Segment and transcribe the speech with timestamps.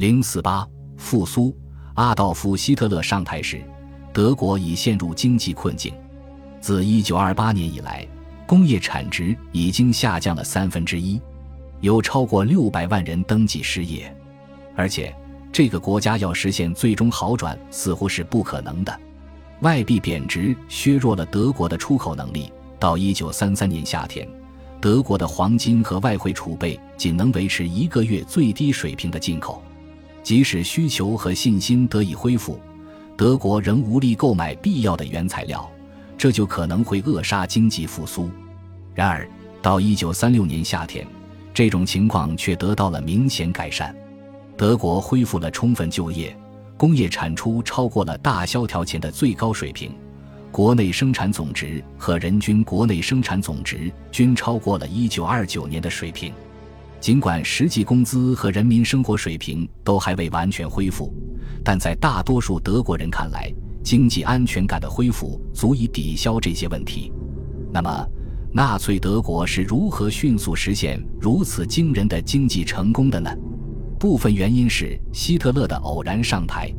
[0.00, 1.54] 零四八复苏。
[1.92, 3.62] 阿道夫·希特勒上台时，
[4.14, 5.92] 德国已陷入经济困境。
[6.58, 8.08] 自一九二八年以来，
[8.46, 11.20] 工业产值已经下降了三分之一，
[11.82, 14.10] 有超过六百万人登记失业，
[14.74, 15.14] 而且
[15.52, 19.00] 这个国家要实现最终好转似乎是不可能的。
[19.60, 22.50] 外币贬值削弱了德国的出口能力。
[22.78, 24.26] 到一九三三年夏天，
[24.80, 29.62] 德国的黄金和外汇储备仅能维持一个月最低水平的进口。
[30.22, 32.58] 即使需求和信心得以恢复，
[33.16, 35.68] 德国仍无力购买必要的原材料，
[36.16, 38.30] 这就可能会扼杀经济复苏。
[38.94, 39.28] 然而，
[39.62, 41.06] 到一九三六年夏天，
[41.52, 43.94] 这种情况却得到了明显改善。
[44.56, 46.36] 德国恢复了充分就业，
[46.76, 49.92] 工业产出超过了大萧条前的最高水平，
[50.52, 56.32] 国内生产总值和人均国内生产总值均超过了一九二九年的水平。
[57.00, 61.12] 尽管实际工资和人民生活水平都还未完全恢复，
[61.64, 63.50] 但在大多数德国人看来，
[63.82, 67.10] 经济安全感的恢复足以抵消这些问题。
[67.72, 68.06] 那么，
[68.52, 73.30] 纳粹德国是如何迅速实现如此惊人的经济成功的呢？
[73.98, 76.70] 部分原因是希特勒的偶然上台。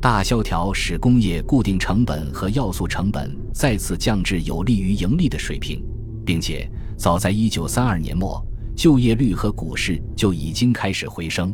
[0.00, 5.82] 大萧条使工业固定成本和要素成本再次降至有利于盈利的水平，
[6.24, 8.40] 并且早在1932年末。
[8.76, 11.52] 就业率和股市就已经开始回升，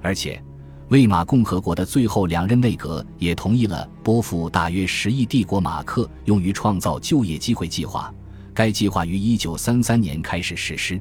[0.00, 0.42] 而且，
[0.88, 8.12] 魏玛共和国的最后两任内阁也同意了拨付大约十亿帝国马克用于创造就业机会计划。
[8.54, 10.98] 该计划于一九三三年开始实施，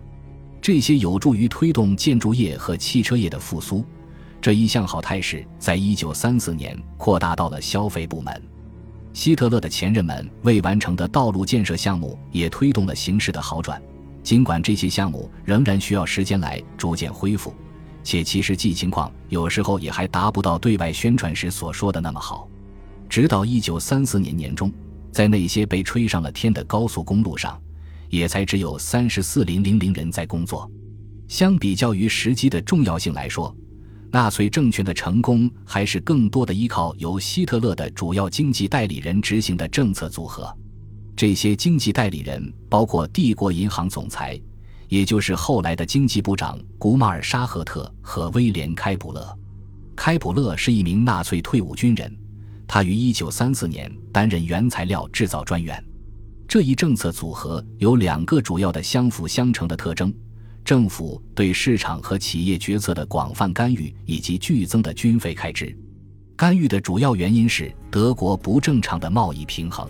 [0.61, 3.83] 这些有助于推动建筑业和汽车业的复苏。
[4.41, 8.41] 这一向好态势在一九三四年扩大到了消费部门。
[9.13, 13.81] 希特勒的前任们未完成的道路建设项目也推动了形势的好转。
[14.25, 17.53] 尽管这些项目仍然需要时间来逐渐恢复，
[18.03, 22.49] 且其实际情况有时候也还达不到对外宣传时所说的那么好。
[23.07, 24.73] 直到一九三四年年中，
[25.11, 27.61] 在那些被吹上了天的高速公路上，
[28.09, 30.67] 也才只有三十四零零零人在工作。
[31.27, 33.55] 相比较于时机的重要性来说，
[34.11, 40.51] 纳粹政权的成功还是更多的依靠由希特勒的主要经济代理人执行的政策组合。
[41.15, 44.39] 这些经济代理人包括帝国银行总裁，
[44.89, 49.37] 也就是后来的经济部长古马尔沙赫特和威廉开普勒。
[49.95, 52.13] 开普勒是一名纳粹退伍军人，
[52.67, 55.81] 他于1934年担任原材料制造专员。
[56.47, 60.13] 这一政策组合有两个主要的相辅相成的特征：
[60.65, 65.73] 政府对市场和企业决策的广泛干预，以及剧增的军费开支。
[66.35, 69.89] 干预的主要原因是德国不正常的贸易平衡。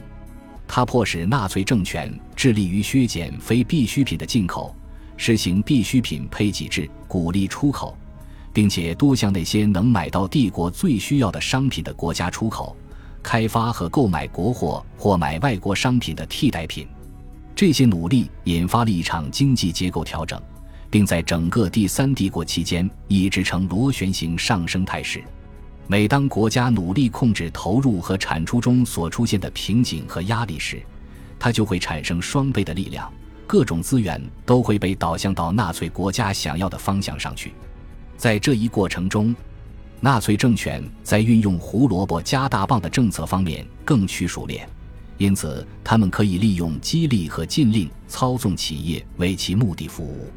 [0.67, 4.75] 它迫使纳粹政权致力于削减非必需品的进口，
[5.15, 7.97] 实行必需品配给制，鼓励出口，
[8.51, 12.75] 并且多向那些能买到帝国最需要的商品的国家出口，
[13.21, 16.87] 开发和购买国货或买外国商品的替代品。
[17.55, 20.41] 这些努力引发了一场经济结构调整，
[20.89, 25.23] 并在整个第三帝国期间一直呈螺旋形上升态势。
[25.87, 30.81] 每当国家努力控制投入和产出中所出现的瓶颈和压力时，
[31.37, 33.11] 它就会产生双倍的力量，
[33.45, 37.53] 各种资源都会被导向到纳粹国家想要的方向上去。
[38.17, 39.35] 在这一过程中，
[40.01, 44.67] 纳粹政权在运用胡萝卜加大棒的政策方面更趋熟练，
[45.19, 50.31] 因此他们可以利用激励和禁令操纵企业为其目的服务。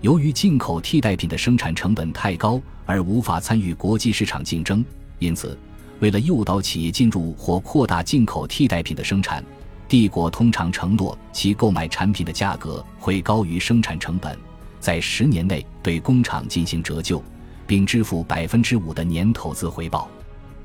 [0.00, 4.82] 由于进口替代品的生产成本太高而无法参与国际市场竞争，
[5.18, 5.58] 因此，
[5.98, 9.44] 为了诱导企业进入或扩大进口替代品的生产，
[9.86, 14.34] 帝国通常承诺其购买产品的价格会高于生产成本，
[14.80, 17.22] 在十年内对工厂进行折旧，
[17.66, 20.08] 并支付百分之五的年投资回报。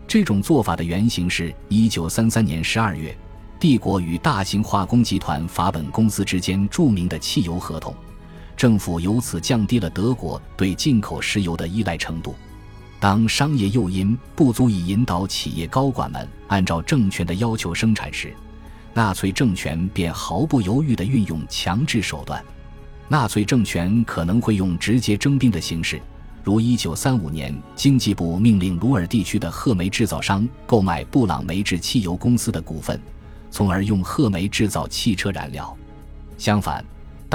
[0.07, 3.13] 这种做法的原型是一九三三年十二月，
[3.59, 7.93] 帝国与大型化工集团法本公司之间著名的汽油合同。
[8.55, 12.35] 政府由此降低了德国对进口石油的依赖程度。
[12.99, 18.33] 当商业诱因不足以引导企业高管们按照政权的要求生产时，
[18.93, 22.43] 纳粹政权便毫不犹豫地运用强制手段。
[23.07, 26.01] 纳粹政权可能会用直接征兵的形式，
[26.43, 32.99] 如1935年经济部命令鲁尔地区的褐煤制造商购买布朗煤制汽油公司的股份，
[33.51, 35.77] 从而用褐煤制造汽车燃料。
[36.37, 36.83] 相反，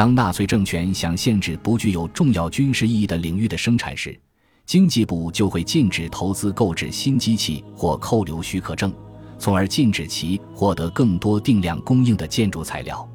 [0.01, 4.19] 当纳粹政权想限制不具有重要军事意义的领域的生产时，
[4.65, 8.91] 经济部就会禁止投资购置新机器或扣留许可证，
[9.39, 13.07] 从而禁止其获得更多定量供应的建筑材料。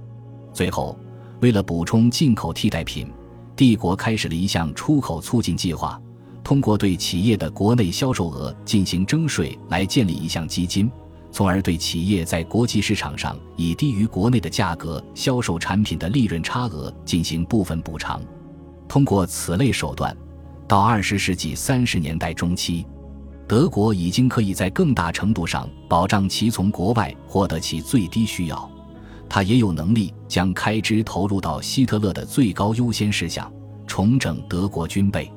[0.53, 0.95] 最后，
[1.41, 3.11] 为了补充进口替代品，
[3.55, 5.99] 帝国开始了一项出口促进计划，
[6.43, 10.87] 通过对企业的国内销售额进行征税来建立一项基金，
[11.35, 18.21] 从而对企业在国际市场上以低于国内的价格销售产品的利润差额进行部分补偿。
[18.87, 20.15] 通过此类手段，
[20.65, 22.87] 到二十世纪三十年代中期，
[23.49, 28.71] 德国已经可以在更大程度上保障其从国外获得其最低需要。
[29.27, 33.51] 他也有能力将开支投入到希特勒的最高优先事项——
[33.85, 35.29] 重整德国军备。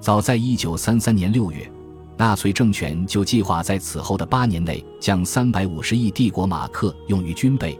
[0.00, 1.70] 早在一九三三年六月，
[2.16, 7.78] 纳粹政权就计划在此后的八年内将三百五十亿帝国马克用于军备，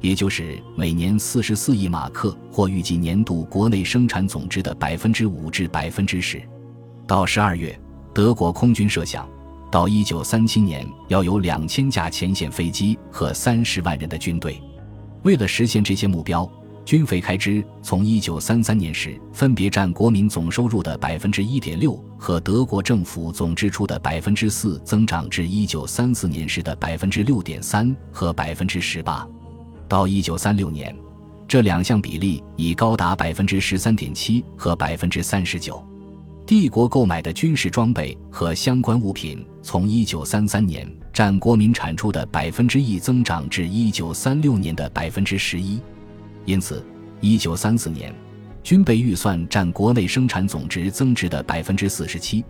[0.00, 6.42] 也就是每年四十四亿马克，或预计年度国内生产总值的百分之五至百分之十。
[7.06, 7.78] 到十二月，
[8.12, 9.28] 德国空军设想，
[9.70, 14.60] 到一九三七年要有两千架前线飞机和三十万人的军队。
[15.22, 16.48] 为了实现这些目标。
[16.86, 29.02] 军费开支从1933年时分别占国民总收入的1.6%和德国政府总支出的4%，增长至1934年时的6.3%和18%。
[29.88, 30.96] 到1936年，
[31.48, 35.82] 这两项比例已高达13.7%和39%。
[36.46, 45.80] 帝国购买的军事装备和相关物品从1933年占国民产出的1%增长至1936年的11%。
[46.46, 46.82] 因此，
[47.20, 48.14] 一九三四年，
[48.62, 52.44] 军备预算占国内生产总值增值的百分之四十七，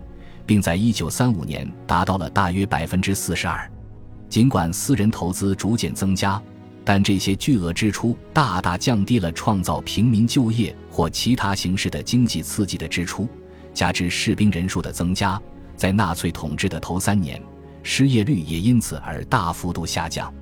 [0.45, 3.69] 并在一九三五年达到了大约百分之四十二。
[4.29, 6.41] 尽管私人投资逐渐增加，
[6.85, 13.27] 但这些巨额支出大大降低了创造平民就业或其他形式的经济刺激的支出。
[13.73, 15.41] 加之士兵人数的增加，
[15.75, 17.41] 在纳粹统治的头三年，
[17.83, 20.33] 失业率也因此而大幅度下降。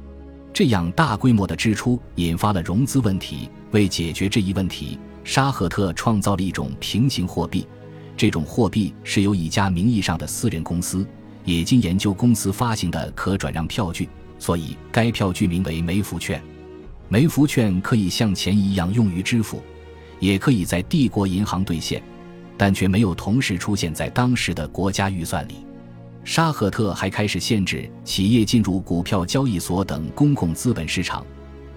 [0.56, 3.50] 这样大规模的支出引发了融资问题。
[3.72, 7.68] 为解决这一问题，沙赫特创造了一种平行货币。
[8.16, 11.06] 这种货币是由一家名义上的私人公司——
[11.44, 14.08] 冶金研究公司发行的可转让票据，
[14.40, 16.42] 所以该票据名为梅福券。
[17.10, 19.62] 梅福券可以像钱一样用于支付，
[20.22, 22.02] 也可以在帝国银行兑现，
[22.56, 25.56] 但却没有同时出现在当时的国家预算里。
[26.26, 31.24] 沙赫特还开始限制企业进入股票交易所等公共资本市场，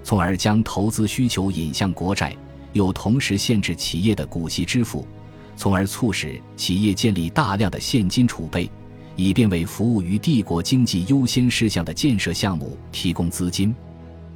[0.02, 2.30] 从而将投资需求引向国债；
[2.72, 5.06] 又同时限制企业的股息支付，
[5.54, 8.70] 从而促使企业建立大量的现金储备，
[9.16, 13.74] 以便为服务于帝国经济优先事项的建设项目提供资金。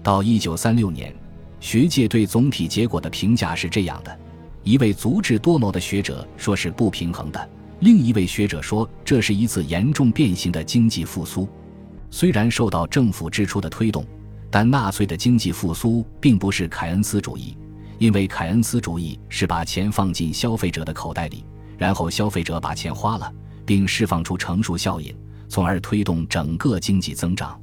[0.02, 1.14] 到一九三六年，
[1.58, 4.14] 学界对总体结果的评价是这样的：
[4.62, 7.48] 一位足智多谋的学者说是不平衡的。
[7.82, 11.48] 另一位学者说，这是一次严重变形的经济复苏。
[12.12, 14.06] 虽然受到政府支出的推动，
[14.52, 17.56] 但纳粹的经济复苏并不是凯恩斯主义，
[17.98, 21.44] 因为凯恩斯主义是把钱放进消费者的口袋里，
[21.76, 23.28] 然后消费者把钱花了，
[23.66, 25.12] 并释放出乘数效应，
[25.48, 27.60] 从而推动整个经济增长。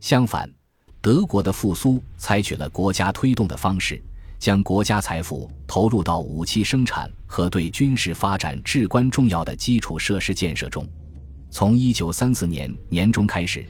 [0.00, 0.52] 相反，
[1.00, 4.02] 德国的复苏采取了国家推动的方式。
[4.42, 10.84] 将国家财富投入到武器生产和对军事发展至关重要的基础设施建设中。
[11.48, 13.64] 从一九三四年年中开始，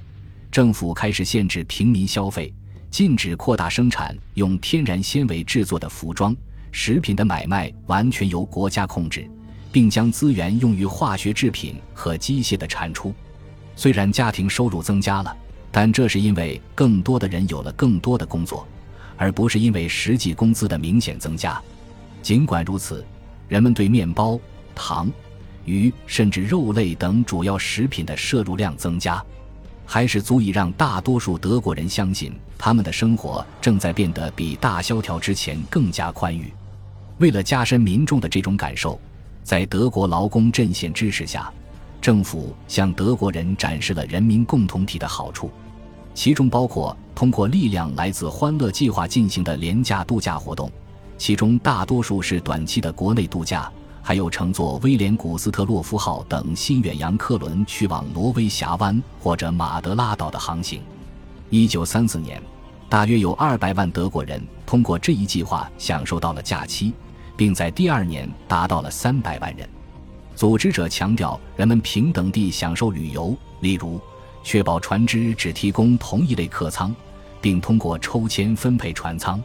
[0.50, 2.50] 政府开始限制平民消费，
[2.90, 6.34] 禁止扩大生产用天然纤维制作的服装、
[6.70, 9.30] 食品的买卖完全由国家控制，
[9.70, 13.12] 并将资源用于化学制品和机械的产出。
[13.76, 15.36] 虽然家庭收入增加了，
[15.70, 18.66] 但这是因为更多的人有了更多的工作。
[19.22, 21.62] 而不是因为实际工资的明显增加。
[22.22, 23.06] 尽管如此，
[23.46, 24.36] 人们对面包、
[24.74, 25.08] 糖、
[25.64, 29.24] 鱼甚至肉类等主要食品的摄入量增加，
[29.86, 36.52] 还是足以让大多数德国人相信他们的生活正在变得比大萧条之前更加宽裕。
[37.18, 39.00] 为了加深民众的这种感受，
[39.44, 41.48] 在德国劳工阵线支持下，
[42.00, 45.48] 政府向德国人展示了人民共同体的好处。
[46.14, 50.70] 其中包括通过力量来自欢乐计划进行的廉价度假活动，
[51.16, 53.70] 其中大多数是短期的国内度假，
[54.02, 60.82] 还有乘坐威廉古斯特洛夫号等新远洋客轮去往挪威峡湾或者马德拉岛的航行。
[61.48, 62.42] 一九三四年，
[62.88, 66.92] 大约有二百万德国人通过这一计划享受到了假期，
[67.36, 69.68] 并在第二年达到了三百万人。
[70.34, 74.00] 组织者强调人们平等地享受旅游，例如。
[74.42, 76.94] 确保船只只提供同一类客舱，
[77.40, 79.42] 并通过抽签分配船舱。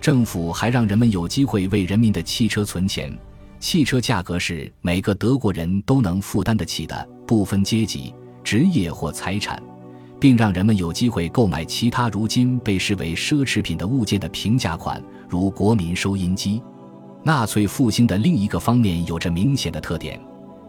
[0.00, 3.12] 政府还让人们有机会为人民的汽车存钱，
[3.58, 8.14] 汽车价格是每个德国人都能负担得起的，不分阶级、
[8.44, 9.60] 职业或财产，
[10.20, 16.62] 并让人们有机会购买其他如今被视为奢侈品的物件的平价款，如国民收音机。
[17.24, 20.20] 纳粹复兴的另一个方面有着明显的特点。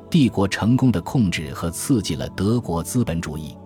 [0.10, 3.58] 帝国成功的控制和刺激了德国资本主义。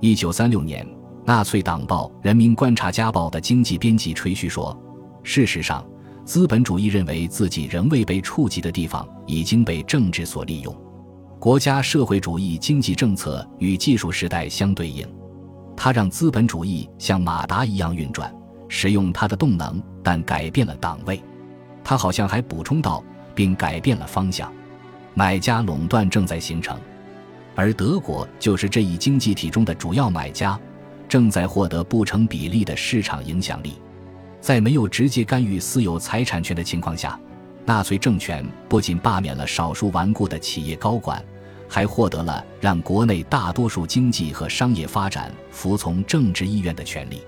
[0.00, 0.86] 一九三六年，
[1.24, 4.78] 纳粹党报《人民观察家报》的经济编辑吹嘘说
[5.24, 5.84] ：“事实上，
[6.24, 10.74] 资本主义认为自己仍未被触及的地方已经被政治所利用。
[11.40, 15.06] 国家社会主义经济政策与技术时代相对应，
[15.76, 18.32] 它让资本主义像马达一样运转，
[18.68, 21.20] 使用它的动能，但改变了档位。
[21.82, 23.02] 他好像还补充道，
[23.34, 24.52] 并改变了方向。
[25.14, 26.78] 买家垄断正在形成。”
[27.56, 30.58] 而德国就是这一经济体中的主要买家，
[31.08, 33.74] 正在获得不成比例的市场影响力。
[34.40, 37.18] 在没有直接干预私有财产权的情况下，
[37.66, 41.22] 纳粹政权不仅罢免了少数顽固的企业高管，
[41.68, 47.20] 还获得了让国内大多数经济和商业发展服从政治意愿的权利。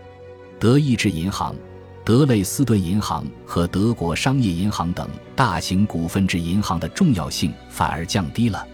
[0.59, 1.55] 德意志银行、
[2.05, 8.67] 德累斯顿银行和德国商业银行等大型股份制银行的重要性反而降低了。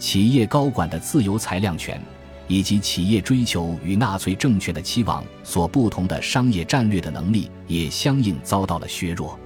[0.00, 2.02] 企业高管的自由裁量权，
[2.48, 9.38] 以及企业追求与纳粹政权的期望所不同的商业战略的能力，也相应遭到了削弱。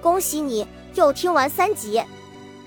[0.00, 2.00] 恭喜你又听完三集，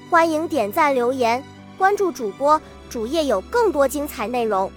[0.10, 1.42] 欢迎点赞、留言、
[1.78, 4.70] 关注主播，主页有更多精彩内容。